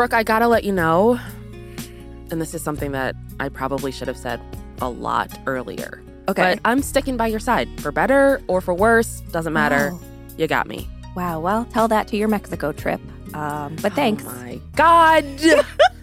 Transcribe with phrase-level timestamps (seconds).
[0.00, 1.20] Brooke, I gotta let you know,
[2.30, 4.40] and this is something that I probably should have said
[4.80, 6.02] a lot earlier.
[6.26, 6.54] Okay.
[6.54, 7.68] But I'm sticking by your side.
[7.82, 9.90] For better or for worse, doesn't matter.
[9.92, 10.00] Wow.
[10.38, 10.88] You got me.
[11.14, 11.40] Wow.
[11.40, 12.98] Well, tell that to your Mexico trip.
[13.34, 14.24] Um, but thanks.
[14.26, 15.26] Oh my God.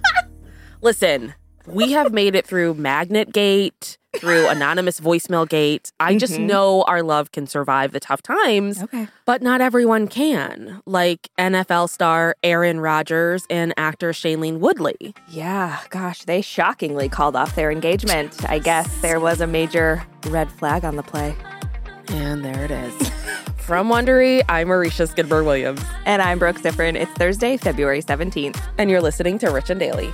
[0.83, 1.33] Listen,
[1.65, 5.91] we have made it through Magnet Gate, through Anonymous Voicemail Gate.
[5.99, 6.45] I just Mhm.
[6.47, 9.07] know our love can survive the tough times, Okay.
[9.25, 10.81] but not everyone can.
[10.85, 15.13] Like NFL star Aaron Rodgers and actor Shailene Woodley.
[15.29, 15.77] Yeah.
[15.89, 18.35] Gosh, they shockingly called off their engagement.
[18.49, 21.35] I guess there was a major red flag on the play.
[22.09, 22.93] And there it is.
[23.57, 26.95] From Wondery, I'm Aricia Skidmore Williams, And I'm Brooke Siffrinn.
[26.95, 28.57] It's Thursday, February 17th.
[28.77, 30.13] and you're listening to Rich and Daily.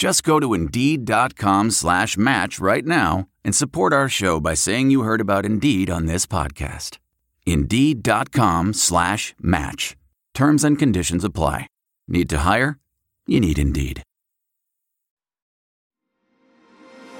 [0.00, 5.02] Just go to Indeed.com slash match right now and support our show by saying you
[5.02, 6.96] heard about Indeed on this podcast.
[7.44, 9.98] Indeed.com slash match.
[10.32, 11.66] Terms and conditions apply.
[12.08, 12.78] Need to hire?
[13.26, 14.02] You need Indeed.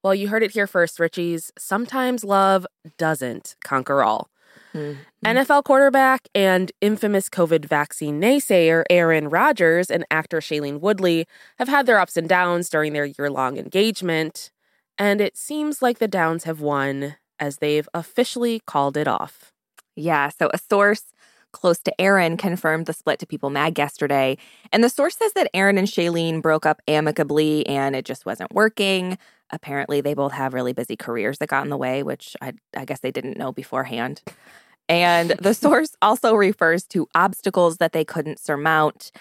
[0.03, 1.51] Well, you heard it here first, Richies.
[1.57, 2.65] Sometimes love
[2.97, 4.29] doesn't conquer all.
[4.73, 4.99] Mm-hmm.
[5.25, 11.25] NFL quarterback and infamous COVID vaccine naysayer Aaron Rodgers and actor Shailene Woodley
[11.57, 14.51] have had their ups and downs during their year long engagement,
[14.97, 19.53] and it seems like the downs have won as they've officially called it off.
[19.95, 21.03] Yeah, so a source
[21.51, 24.37] close to Aaron confirmed the split to People Mag yesterday.
[24.71, 28.53] And the source says that Aaron and Shailene broke up amicably and it just wasn't
[28.53, 29.17] working.
[29.51, 32.85] Apparently, they both have really busy careers that got in the way, which I, I
[32.85, 34.21] guess they didn't know beforehand.
[34.87, 39.11] And the source also refers to obstacles that they couldn't surmount.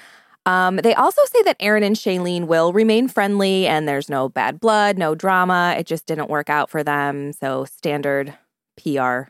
[0.47, 4.61] Um, they also say that Aaron and Shailene will remain friendly and there's no bad
[4.61, 5.77] blood, no drama.
[5.79, 7.33] It just didn't work out for them.
[7.35, 8.35] So, standard
[8.83, 9.25] PR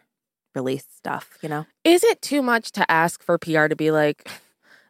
[0.55, 1.67] release stuff, you know?
[1.85, 4.31] Is it too much to ask for PR to be like,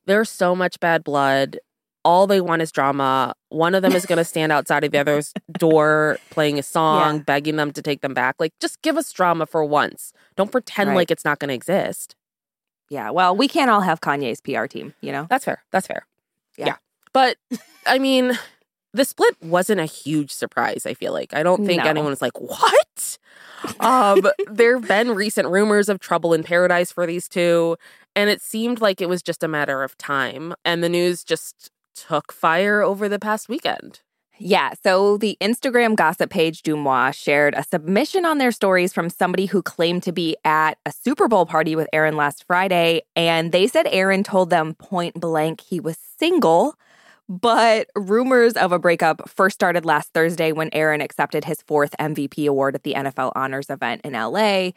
[0.07, 1.59] there's so much bad blood?
[2.09, 3.35] All they want is drama.
[3.51, 7.17] One of them is going to stand outside of the other's door playing a song,
[7.17, 7.23] Yeah.
[7.25, 8.37] begging them to take them back.
[8.39, 10.13] Like, just give us drama for once.
[10.35, 10.97] Don't pretend Right.
[10.97, 12.17] like it's not going to exist.
[12.89, 15.27] Yeah, well, we can't all have Kanye's PR team, you know?
[15.29, 15.63] That's fair.
[15.71, 16.07] That's fair.
[16.57, 16.77] Yeah.
[17.13, 17.37] But
[17.87, 18.39] I mean,
[18.95, 21.35] the split wasn't a huge surprise, I feel like.
[21.35, 21.91] I don't think No.
[21.91, 23.19] anyone was like, what?
[23.81, 27.77] um, there have been recent rumors of trouble in paradise for these two,
[28.17, 30.55] and it seemed like it was just a matter of time.
[30.65, 31.71] And the news just
[32.07, 34.01] took fire over the past weekend.
[34.41, 39.47] Yeah, so the Instagram gossip page Deuxmoi shared a submission on their stories from somebody
[39.47, 43.03] who claimed to be at a Super Bowl party with Aaron last Friday.
[43.17, 46.77] And they said Aaron told them point blank he was single.
[47.29, 52.49] But rumors of a breakup first started last Thursday when Aaron accepted his fourth MVP
[52.49, 54.71] award at the NFL Honors event in LA.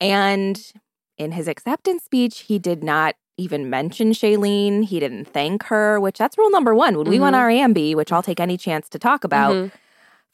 [0.00, 0.72] And
[1.16, 4.84] in his acceptance speech, he did not even mention Shailene.
[4.84, 6.98] He didn't thank her, which that's rule number one.
[6.98, 7.36] When we won Mhm.
[7.38, 9.72] our AMB, which I'll take any chance to talk about, Mhm.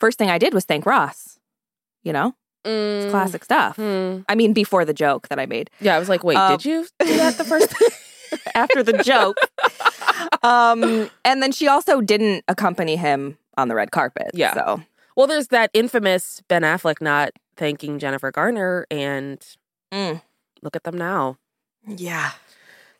[0.00, 1.38] first thing I did was thank Ross.
[2.02, 2.34] You know,
[2.64, 3.76] it's Mm, classic stuff.
[3.76, 4.20] hmm.
[4.28, 5.70] I mean, before the joke that I made.
[5.80, 7.88] Yeah, I was like, wait, Um, did you do that the first time?
[8.54, 9.36] after the joke.
[10.42, 14.30] um, and then she also didn't accompany him on the red carpet.
[14.34, 14.54] Yeah.
[14.54, 14.82] So
[15.16, 19.38] well, there's that infamous Ben Affleck not thanking Jennifer Garner, and
[19.92, 20.20] Mm.
[20.62, 21.36] look at them now.
[21.86, 22.32] yeah.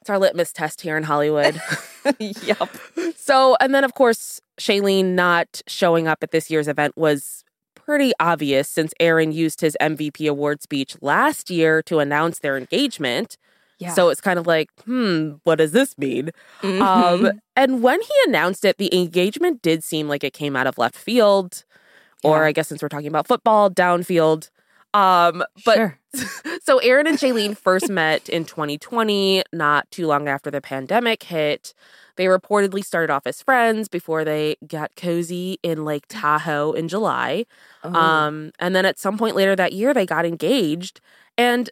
[0.04, 1.58] It's our litmus test here in Hollywood.
[2.18, 2.68] yep.
[3.16, 7.42] so, and then of course, Shailene not showing up at this year's event was
[7.74, 13.38] pretty obvious since Aaron used his MVP award speech last year to announce their engagement.
[13.78, 13.94] Yeah.
[13.94, 16.32] So it's kind of like, hmm, what does this mean?
[16.60, 16.82] Mhm.
[16.82, 20.76] Um, and when he announced it, the engagement did seem like it came out of
[20.76, 21.64] left field,
[22.22, 22.48] or Yeah.
[22.48, 24.50] I guess since we're talking about football, downfield.
[24.92, 25.98] Um, but Sure.
[26.64, 31.74] so Aaron and Shailene first met in 2020, not too long after the pandemic hit.
[32.16, 37.44] They reportedly started off as friends before they got cozy in Lake Tahoe in July.
[37.82, 37.92] Oh.
[37.92, 41.00] Um, and then at some point later that year, they got engaged.
[41.36, 41.68] And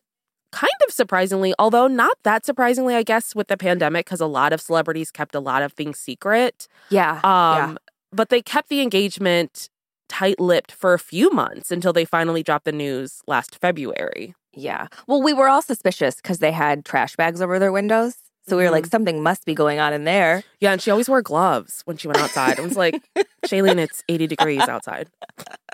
[0.50, 4.52] kind of surprisingly, although not that surprisingly, I guess, with the pandemic, because a lot
[4.52, 6.68] of celebrities kept a lot of things secret.
[6.90, 7.20] yeah.
[7.24, 7.78] Um,
[8.10, 9.70] But they kept the engagement
[10.10, 14.34] tight lipped for a few months until they finally dropped the news last February.
[14.54, 14.88] Yeah.
[15.06, 18.16] Well, we were all suspicious because they had trash bags over their windows.
[18.48, 20.42] So we were like, something must be going on in there.
[20.60, 22.58] Yeah, and she always wore gloves when she went outside.
[22.58, 23.00] I was like,
[23.46, 25.08] Shailene, it's 80 degrees outside.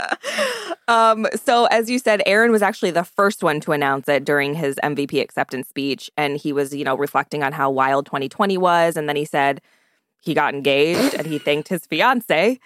[0.88, 4.54] um, so as you said, Aaron was actually the first one to announce it during
[4.54, 6.10] his MVP acceptance speech.
[6.19, 8.98] And he was, you know, reflecting on how wild 2020 was.
[8.98, 9.62] And then he said
[10.20, 12.59] he got engaged and he thanked his fiance,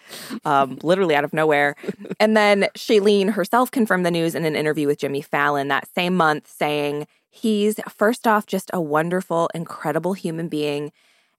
[0.45, 1.77] um, literally out of nowhere.
[2.19, 6.17] And then Shailene herself confirmed the news in an interview with Jimmy Fallon that same
[6.17, 10.93] month, saying he's first off just a wonderful, incredible human being.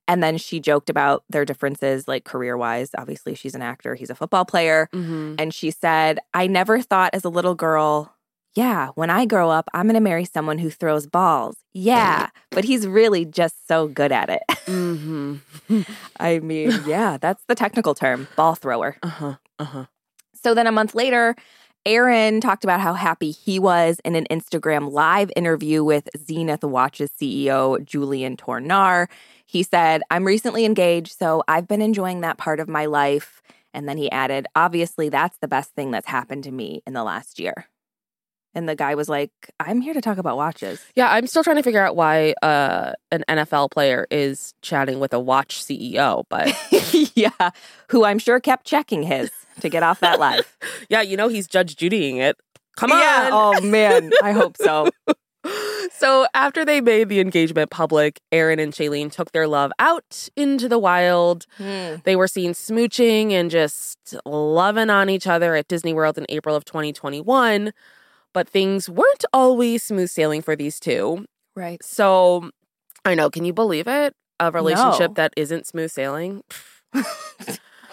[0.06, 2.90] And then she joked about their differences, like career wise.
[2.96, 4.88] Obviously, she's an actor, he's a football player.
[4.92, 5.36] Mm-hmm.
[5.38, 8.13] And she said, I never thought as a little girl,
[8.54, 11.56] yeah, when I grow up, I'm going to marry someone who throws balls.
[11.72, 14.42] Yeah, but he's really just so good at it.
[14.66, 15.34] Mm-hmm.
[16.18, 18.96] I mean, yeah, that's the technical term ball thrower.
[19.02, 19.34] Uh-huh.
[19.58, 19.86] Uh-huh.
[20.42, 21.34] So then a month later,
[21.86, 27.10] Aaron talked about how happy he was in an Instagram live interview with Zenith Watch's
[27.20, 29.08] CEO, Julien Tornare.
[29.46, 33.42] He said, I'm recently engaged, so I've been enjoying that part of my life.
[33.74, 37.04] And then he added, obviously, that's the best thing that's happened to me in the
[37.04, 37.66] last year.
[38.54, 40.80] And the guy was like, I'm here to talk about watches.
[40.94, 45.12] Yeah, I'm still trying to figure out why uh, an NFL player is chatting with
[45.12, 46.54] a watch CEO, but
[47.14, 47.50] yeah,
[47.88, 49.30] who I'm sure kept checking his
[49.60, 50.56] to get off that live.
[50.88, 52.36] yeah, you know he's Judge Judying it.
[52.76, 52.98] Come on.
[52.98, 53.30] Yeah.
[53.32, 54.10] Oh, man.
[54.22, 54.88] I hope so.
[55.92, 60.68] so after they made the engagement public, Aaron and Shailene took their love out into
[60.68, 61.46] the wild.
[61.56, 61.96] Hmm.
[62.04, 66.56] They were seen smooching and just loving on each other at Disney World in April
[66.56, 67.72] of 2021.
[68.34, 71.24] But things weren't always smooth sailing for these two.
[71.56, 71.82] Right.
[71.82, 72.50] So
[73.06, 74.14] I know, can you believe it?
[74.40, 75.14] A relationship No.
[75.14, 76.42] that isn't smooth sailing.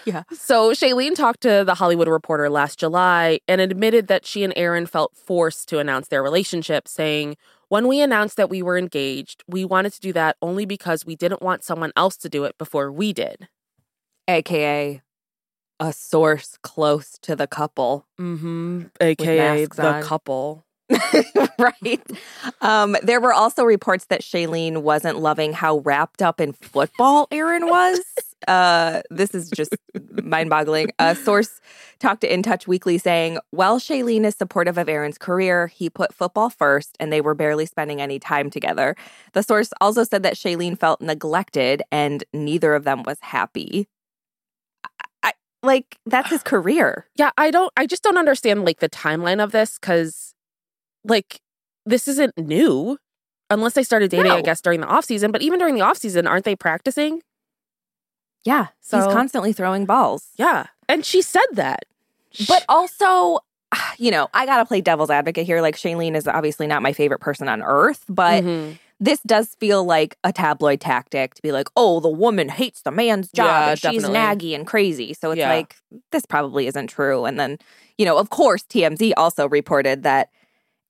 [0.04, 0.24] Yeah.
[0.32, 4.86] So Shailene talked to the Hollywood Reporter last July and admitted that she and Aaron
[4.86, 7.36] felt forced to announce their relationship, saying,
[7.68, 11.14] When we announced that we were engaged, we wanted to do that only because we
[11.14, 13.46] didn't want someone else to do it before we did.
[14.26, 15.02] AKA
[15.82, 18.06] a source close to the couple.
[18.18, 18.84] Mm-hmm.
[19.00, 20.02] AKA the on.
[20.02, 20.64] couple.
[21.58, 22.02] right.
[22.60, 27.66] Um, there were also reports that Shailene wasn't loving how wrapped up in football Aaron
[27.66, 28.00] was.
[28.46, 29.74] Uh, this is just
[30.22, 30.90] mind boggling.
[30.98, 31.60] A source
[31.98, 36.14] talked to In Touch Weekly saying, while Shailene is supportive of Aaron's career, he put
[36.14, 38.94] football first and they were barely spending any time together.
[39.32, 43.88] The source also said that Shailene felt neglected and neither of them was happy.
[45.62, 47.06] Like, that's his career.
[47.16, 50.34] Yeah, I don't I just don't understand like the timeline of this cuz
[51.04, 51.40] like
[51.86, 52.98] this isn't new
[53.50, 55.98] unless they started dating I guess during the off season, but even during the off
[55.98, 57.22] season aren't they practicing?
[58.44, 58.68] Yeah.
[58.80, 60.28] So- he's constantly throwing balls.
[60.36, 60.66] Yeah.
[60.88, 61.84] And she said that.
[62.48, 63.38] But also,
[63.98, 65.60] you know, I got to play devil's advocate here.
[65.62, 68.78] Like, Shailene is obviously not my favorite person on earth, but Mhm.
[69.02, 72.92] This does feel like a tabloid tactic to be like, oh, the woman hates the
[72.92, 75.12] man's job Yeah, and she's naggy and crazy.
[75.12, 75.48] So it's Yeah.
[75.48, 75.74] like,
[76.12, 77.24] this probably isn't true.
[77.24, 77.58] And then,
[77.98, 80.28] you know, of course, TMZ also reported that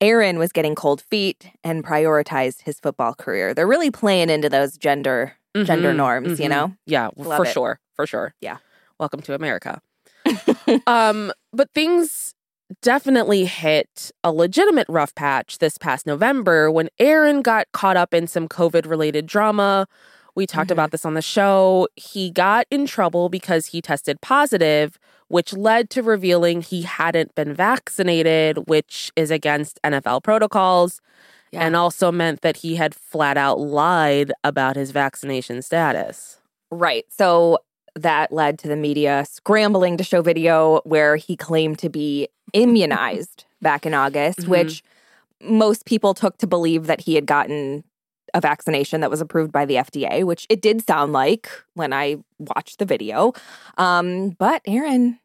[0.02, 3.54] Aaron was getting cold feet and prioritized his football career.
[3.54, 6.50] They're really playing into those gender gender Mhm, norms, you mhm.
[6.50, 6.72] know?
[6.86, 7.52] Yeah, Love for it.
[7.52, 7.80] sure.
[7.94, 8.34] For sure.
[8.42, 8.58] Yeah.
[8.98, 9.80] Welcome to America.
[10.86, 12.34] um, but things
[12.80, 18.26] definitely hit a legitimate rough patch this past November when Aaron got caught up in
[18.26, 19.86] some COVID related drama
[20.34, 20.72] We talked mm-hmm.
[20.72, 21.88] about this on the show.
[21.96, 24.98] He got in trouble because he tested positive,
[25.28, 31.00] which led to revealing he hadn't been vaccinated, which is against NFL protocols,
[31.50, 31.60] Yeah.
[31.66, 36.38] and also meant that he had flat out lied about his vaccination status.
[36.70, 37.04] Right.
[37.10, 37.58] So
[37.94, 43.44] that led to the media scrambling to show video where he claimed to be immunized
[43.60, 44.48] back in August, Mhm.
[44.48, 44.84] which
[45.40, 47.84] most people took to believe that he had gotten
[48.34, 52.16] a vaccination that was approved by the FDA, which it did sound like when I
[52.38, 53.32] watched the video.
[53.76, 55.18] Um, but Aaron,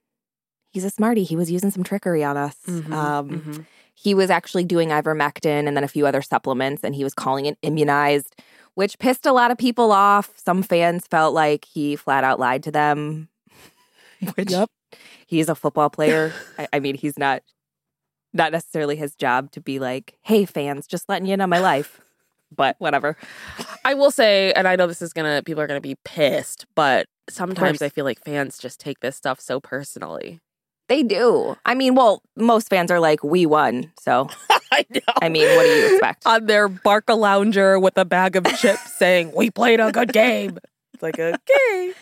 [0.71, 1.23] he's a smarty.
[1.23, 2.57] He was using some trickery on us.
[2.67, 3.65] Mhm, Um, mhm.
[3.93, 7.45] he was actually doing ivermectin and then a few other supplements, and he was calling
[7.45, 8.35] it immunized,
[8.75, 10.33] which pissed a lot of people off.
[10.35, 13.29] Some fans felt like he flat out lied to them.
[14.35, 14.69] Which Yep.
[15.25, 16.33] He's a football player.
[16.57, 17.43] I, I mean, he's not
[18.33, 22.01] not necessarily his job to be like, "Hey, fans, just letting you know my life."
[22.55, 23.17] But whatever.
[23.83, 27.05] I will say, and I know this is gonna, people are gonna be pissed, but
[27.29, 27.81] sometimes.
[27.81, 30.39] I feel like fans just take this stuff so personally.
[30.87, 31.57] They do.
[31.65, 34.29] I mean, well, most fans are like, "We won," so
[34.71, 35.13] I know.
[35.21, 36.25] I mean, what do you expect?
[36.25, 40.57] On their Barcalounger with a bag of chips saying, We played a good game.
[40.93, 41.93] It's like, okay.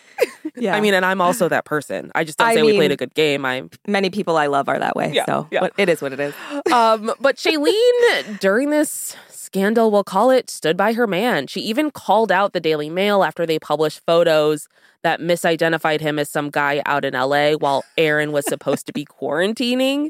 [0.55, 2.11] Yeah, I mean, and I'm also that person.
[2.15, 3.45] I just don't I say we played a good game.
[3.45, 5.11] I'm many people I love are that way.
[5.13, 5.61] Yeah, so yeah.
[5.61, 6.33] but it is what it is.
[6.71, 11.47] um, but Shailene, during this scandal, we'll call it, stood by her man.
[11.47, 14.67] She even called out the Daily Mail after they published photos
[15.03, 19.05] that misidentified him as some guy out in LA while Aaron was supposed to be
[19.05, 20.09] quarantining.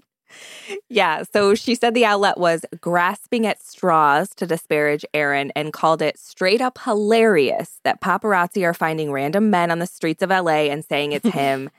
[0.90, 6.02] Yeah, so she said the outlet was grasping at straws to disparage Aaron and called
[6.02, 10.68] it straight up hilarious that paparazzi are finding random men on the streets of LA
[10.72, 11.70] and saying it's him.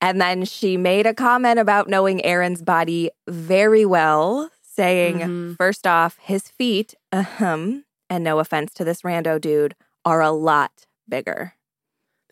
[0.00, 5.56] and then she made a comment about knowing Aaron's body very well, saying, Mhm.
[5.58, 9.74] first off, his feet, ahem, and no offense to this rando dude,
[10.06, 11.52] are a lot bigger.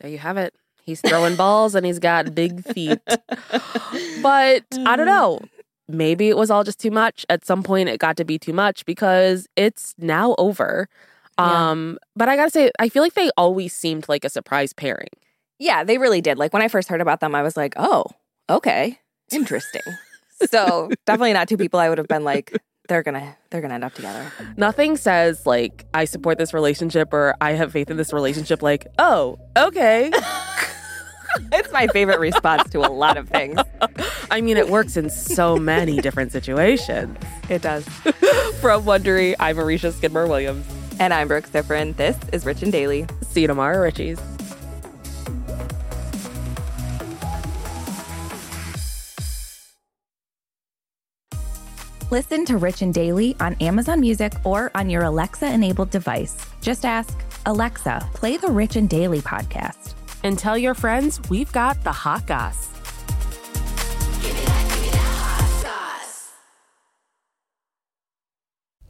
[0.00, 0.54] There you have it.
[0.82, 3.00] He's throwing balls and he's got big feet.
[4.22, 5.40] But I don't know.
[5.88, 7.24] Maybe it was all just too much.
[7.28, 10.88] At some point it got to be too much because it's now over.
[11.38, 11.70] Yeah.
[11.70, 15.08] Um, but I gotta say, I feel like they always seemed like a surprise pairing.
[15.58, 16.38] Yeah, they really did.
[16.38, 18.04] Like when I first heard about them, I was like, oh,
[18.50, 18.98] okay,
[19.30, 19.82] interesting.
[20.50, 22.52] so definitely not two people I would have been like,
[22.88, 24.32] they're gonna they're gonna end up together.
[24.56, 28.86] Nothing says like I support this relationship or I have faith in this relationship like,
[28.98, 30.10] oh, okay.
[31.52, 33.58] It's my favorite response to a lot of things.
[34.30, 37.16] I mean it works in so many different situations.
[37.48, 37.84] It does.
[38.60, 40.66] From Wondery, I'm Aricia Skidmore Williams.
[40.98, 41.96] And I'm Brooke Siffrinn.
[41.96, 43.06] This is Rich and Daily.
[43.22, 44.20] See you tomorrow, Richies.
[52.10, 56.36] Listen to Rich and Daily on Amazon Music or on your Alexa enabled device.
[56.62, 59.94] Just ask, Alexa, play the Rich and Daily podcast.
[60.24, 62.77] And tell your friends we've got the hot goss.